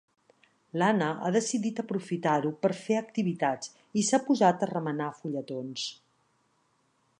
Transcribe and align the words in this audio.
L'Anna 0.81 1.09
ha 1.25 1.29
decidit 1.35 1.81
aprofitar-ho 1.83 2.53
per 2.63 2.71
fer 2.79 2.97
activitats 3.01 3.75
i 4.03 4.07
s'ha 4.09 4.23
posat 4.31 4.65
a 4.69 4.73
remenar 4.73 5.13
fulletons. 5.21 5.87